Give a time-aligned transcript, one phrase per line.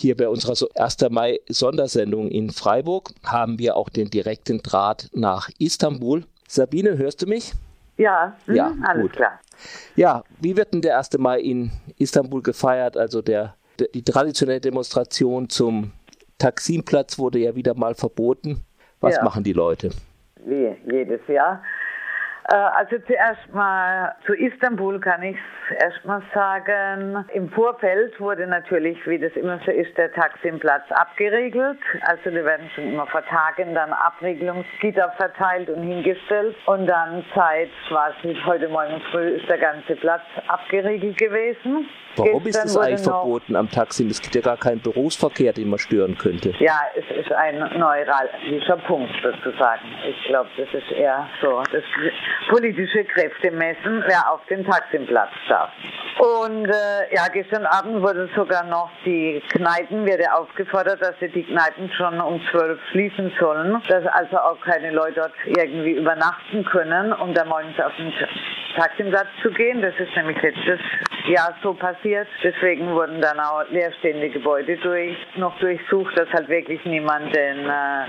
[0.00, 1.10] Hier bei unserer 1.
[1.10, 6.22] Mai Sondersendung in Freiburg haben wir auch den direkten Draht nach Istanbul.
[6.46, 7.52] Sabine, hörst du mich?
[7.96, 9.12] Ja, mhm, ja alles gut.
[9.14, 9.40] klar.
[9.96, 11.18] Ja, wie wird denn der 1.
[11.18, 12.96] Mai in Istanbul gefeiert?
[12.96, 15.90] Also der, der die traditionelle Demonstration zum
[16.38, 18.62] Taksimplatz wurde ja wieder mal verboten.
[19.00, 19.24] Was ja.
[19.24, 19.90] machen die Leute?
[20.44, 21.60] Wie jedes Jahr
[22.54, 25.36] also zuerst mal zu Istanbul kann ich
[25.78, 27.24] erst mal sagen.
[27.34, 31.78] Im Vorfeld wurde natürlich, wie das immer so ist, der Taximplatz abgeriegelt.
[32.02, 36.56] Also da werden schon immer vor Tagen dann Abregelungsgitter verteilt und hingestellt.
[36.64, 38.14] Und dann seit, was
[38.46, 41.86] heute Morgen früh, ist der ganze Platz abgeriegelt gewesen.
[42.16, 44.06] Warum Gestern ist es eigentlich verboten am Taxi?
[44.08, 46.54] Es gibt ja gar keinen Berufsverkehr, den man stören könnte.
[46.58, 49.84] Ja, es ist ein neuralgischer Punkt sozusagen.
[50.08, 51.84] Ich glaube, das ist eher so das
[52.48, 55.70] politische Kräfte messen, wer auf den Taximplatz darf.
[56.18, 61.44] Und äh, ja, gestern Abend wurde sogar noch die Kneipen, werde aufgefordert, dass sie die
[61.44, 67.12] Kneipen schon um zwölf schließen sollen, dass also auch keine Leute dort irgendwie übernachten können,
[67.12, 68.12] um dann morgens auf den
[68.76, 69.82] Taximplatz zu gehen.
[69.82, 70.80] Das ist nämlich letztes
[71.26, 72.28] Jahr so passiert.
[72.42, 78.06] Deswegen wurden dann auch leerstehende Gebäude durch, noch durchsucht, dass halt wirklich niemand den äh,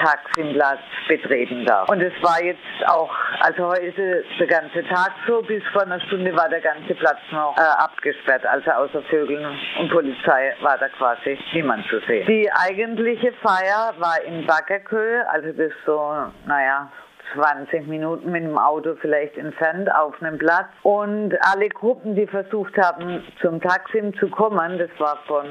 [0.00, 1.88] Taximplatz betreten darf.
[1.88, 6.34] Und es war jetzt auch, also heute der ganze Tag so, bis vor einer Stunde
[6.36, 9.46] war der ganze Platz noch äh, abgesperrt, also außer Vögeln
[9.78, 12.26] und Polizei war da quasi niemand zu sehen.
[12.26, 16.14] Die eigentliche Feier war in Backerkö, also das so,
[16.46, 16.90] naja,
[17.34, 20.68] 20 Minuten mit dem Auto vielleicht entfernt auf einem Platz.
[20.82, 25.46] Und alle Gruppen, die versucht haben, zum Taksim zu kommen, das war von,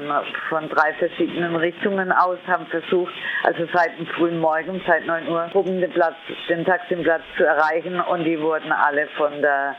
[0.48, 3.12] von drei verschiedenen Richtungen aus, haben versucht,
[3.44, 6.16] also seit dem frühen Morgen, seit 9 Uhr, Gruppen den, Platz,
[6.48, 9.76] den Taksimplatz zu erreichen und die wurden alle von der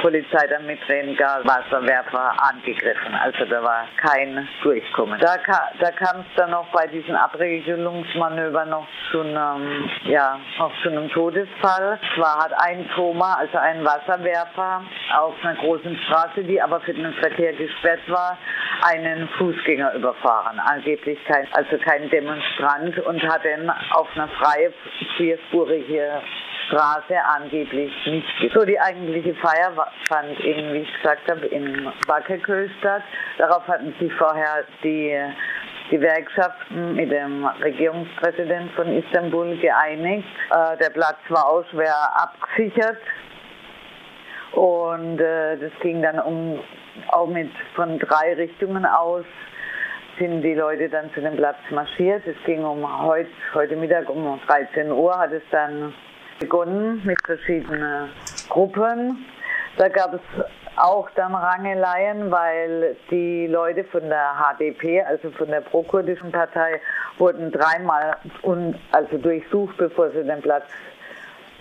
[0.00, 3.14] Polizei dann mit Tränengaswasserwerfer angegriffen.
[3.14, 5.18] Also da war kein Durchkommen.
[5.20, 10.72] Da, ka da kam es dann noch bei diesen Abregelungsmanövern noch zu einem, ja, noch
[10.82, 11.98] zu einem Todesfall.
[12.14, 14.82] Zwar hat ein Thoma, also ein Wasserwerfer,
[15.16, 18.38] auf einer großen Straße, die aber für den Verkehr gesperrt war,
[18.82, 20.58] einen Fußgänger überfahren.
[20.58, 24.72] Angeblich kein, also kein Demonstrant und hat dann auf einer freie
[25.16, 26.22] vierspurige
[26.72, 28.52] Straße angeblich nicht.
[28.54, 29.72] So, die eigentliche Feier
[30.08, 33.02] fand eben, wie ich gesagt habe, in Wackerkö statt.
[33.36, 35.14] Darauf hatten sich vorher die
[35.90, 40.26] Gewerkschaften mit dem Regierungspräsident von Istanbul geeinigt.
[40.50, 42.96] Äh, der Platz war auch schwer abgesichert
[44.52, 46.58] und äh, das ging dann um
[47.08, 49.26] auch mit von drei Richtungen aus
[50.18, 52.26] sind die Leute dann zu dem Platz marschiert.
[52.26, 55.92] Es ging um heute, heute Mittag um 13 Uhr hat es dann
[56.38, 58.10] begonnen mit verschiedenen
[58.48, 59.24] Gruppen.
[59.76, 60.20] Da gab es
[60.76, 66.80] auch dann Rangeleien, weil die Leute von der HDP, also von der prokurdischen Partei,
[67.18, 70.64] wurden dreimal un, also durchsucht, bevor sie den Platz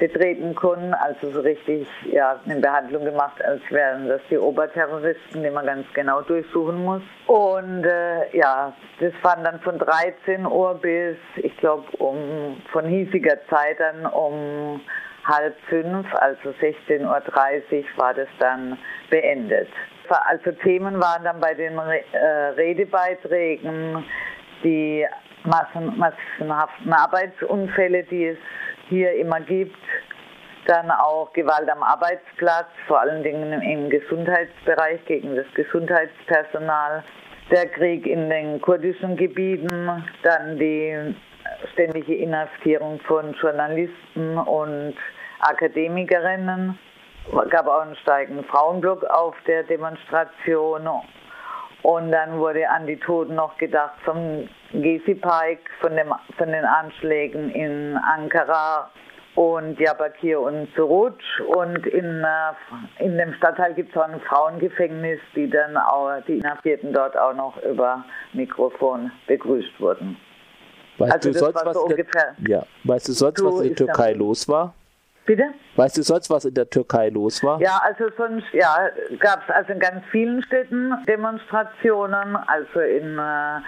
[0.01, 5.49] betreten konnten, also so richtig ja, eine Behandlung gemacht, als wären das die Oberterroristen, die
[5.51, 7.03] man ganz genau durchsuchen muss.
[7.27, 13.37] Und äh, ja, das waren dann von 13 Uhr bis, ich glaube, um von hiesiger
[13.47, 14.81] Zeit dann um
[15.23, 17.21] halb fünf, also 16.30 Uhr
[17.97, 18.79] war das dann
[19.11, 19.69] beendet.
[20.09, 22.25] Also Themen waren dann bei den äh,
[22.57, 24.03] Redebeiträgen
[24.63, 25.05] die
[25.43, 28.37] massen, massenhaften Arbeitsunfälle, die es
[28.89, 29.77] hier immer gibt.
[30.67, 37.03] Dann auch Gewalt am Arbeitsplatz, vor allen Dingen im Gesundheitsbereich gegen das Gesundheitspersonal.
[37.49, 41.15] Der Krieg in den kurdischen Gebieten, dann die
[41.73, 44.95] ständige Inhaftierung von Journalisten und
[45.39, 46.77] Akademikerinnen.
[47.25, 50.87] Es gab auch einen steigenden Frauenblock auf der Demonstration.
[51.83, 56.65] Und dann wurde an die Toten noch gedacht vom Gezi Pike, von, dem, von den
[56.65, 58.89] Anschlägen in Ankara
[59.35, 61.17] und Diyarbakir und Suruc.
[61.47, 66.37] Und in, äh, in dem Stadtteil gibt es auch ein Frauengefängnis, die dann auch, die
[66.37, 68.03] Inhaftierten dort auch noch über
[68.33, 70.17] Mikrofon begrüßt wurden.
[70.97, 72.05] Weißt also du sonst, was so in
[72.47, 72.63] ja.
[72.83, 74.73] weißt du sonst, was in der Türkei los war?
[75.25, 75.43] Bitte?
[75.75, 77.59] Weißt du sonst, was in der Türkei los war?
[77.61, 78.89] Ja, also sonst ja,
[79.19, 83.61] gab es also in ganz vielen Städten Demonstrationen, also in äh,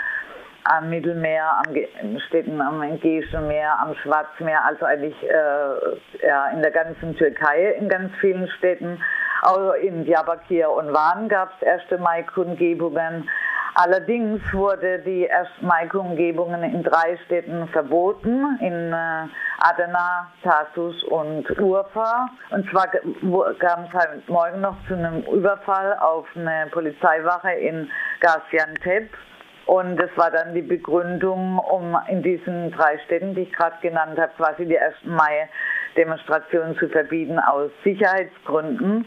[0.66, 6.62] am Mittelmeer, am in Städten am Ägäischen Meer, am Schwarzmeer, also eigentlich äh, ja, in
[6.62, 9.02] der ganzen Türkei in ganz vielen Städten.
[9.44, 13.30] Auch in Diyarbakir und Van gab es erste Mai-Kundgebungen.
[13.76, 15.48] Allerdings wurde die 1.
[15.62, 19.28] Mai-Kundgebungen in drei Städten verboten, in äh,
[19.58, 22.30] Adana, Tarsus und Urfa.
[22.52, 27.90] Und zwar kam es halt morgen noch zu einem Überfall auf eine Polizeiwache in
[28.20, 29.10] Gaziantep.
[29.66, 34.20] Und das war dann die Begründung, um in diesen drei Städten, die ich gerade genannt
[34.20, 34.94] habe, quasi die 1.
[35.06, 39.06] Mai-Demonstrationen zu verbieten aus Sicherheitsgründen.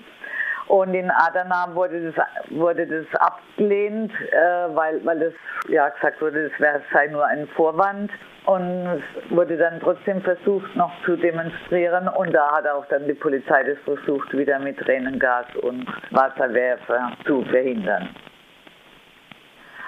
[0.68, 5.32] Und in Adana wurde das, wurde das abgelehnt, äh, weil, weil das
[5.68, 8.10] ja gesagt wurde, wär, sei nur ein Vorwand.
[8.46, 12.08] Und es wurde dann trotzdem versucht, noch zu demonstrieren.
[12.08, 17.42] Und da hat auch dann die Polizei das versucht, wieder mit Tränengas und Wasserwerfer zu
[17.44, 18.08] verhindern.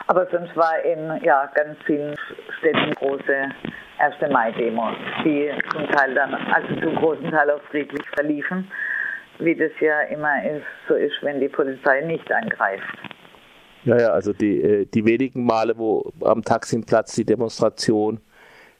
[0.06, 2.16] Aber sonst war in ja, ganz vielen
[2.58, 3.48] Städten große
[3.98, 4.32] 1.
[4.32, 4.94] Mai-Demos,
[5.24, 8.70] die zum Teil dann, also zum großen Teil auch friedlich verliefen
[9.38, 12.84] wie das ja immer ist, so ist, wenn die Polizei nicht angreift.
[13.84, 18.20] Ja, ja, also die, äh, die wenigen Male, wo am Taximplatz die Demonstration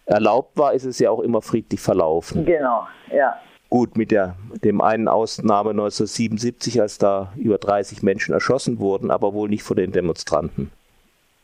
[0.07, 2.45] erlaubt war, ist es ja auch immer friedlich verlaufen.
[2.45, 3.39] Genau, ja.
[3.71, 4.35] Gut, mit der
[4.65, 9.77] dem einen Ausnahme 1977, als da über 30 Menschen erschossen wurden, aber wohl nicht von
[9.77, 10.71] den Demonstranten.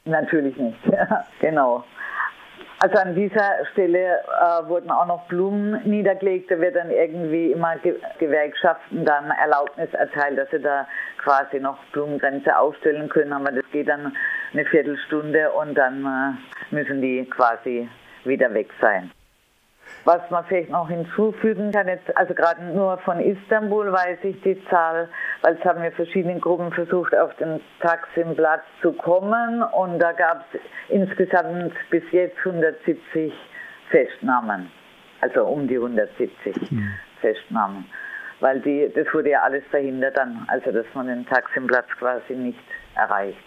[0.07, 1.85] Natürlich nicht, ja, genau.
[2.85, 6.51] Also an dieser Stelle äh, wurden auch noch Blumen niedergelegt.
[6.51, 10.87] Da wird dann irgendwie immer Ge Gewerkschaften dann Erlaubnis erteilt, dass sie da
[11.17, 13.33] quasi noch Blumengrenze aufstellen können.
[13.33, 14.15] Aber das geht dann
[14.53, 17.89] eine Viertelstunde und dann äh, müssen die quasi
[18.25, 19.11] wieder weg sein.
[20.05, 24.62] Was man vielleicht noch hinzufügen kann, jetzt, also gerade nur von Istanbul weiß ich die
[24.69, 25.09] Zahl,
[25.41, 30.45] weil es haben wir verschiedene Gruppen versucht, auf den Taksimplatz zu kommen und da gab
[30.53, 30.61] es
[30.91, 33.33] insgesamt bis jetzt 170
[33.89, 34.71] Festnahmen,
[35.23, 36.93] also um die 170 mhm.
[37.23, 37.87] Festnahmen,
[38.41, 42.59] weil die, das wurde ja alles verhindert dann, also dass man den Taksimplatz quasi nicht
[42.95, 43.39] erreicht.